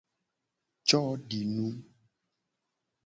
Codinu. 0.87 1.67